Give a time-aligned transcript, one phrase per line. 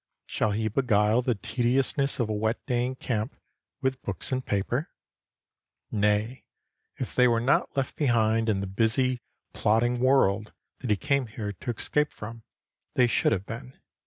[0.25, 3.35] Shall he beguile the tediousness of a wet day in camp
[3.83, 4.87] with books and papers?
[5.91, 6.43] Nay,
[6.97, 9.21] if they were not left behind in the busy,
[9.53, 12.41] plodding world that he came here to escape from,
[12.95, 13.77] they should have been.